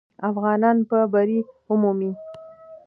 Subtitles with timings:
[0.29, 1.39] افغانان به بری
[1.69, 2.11] ومومي.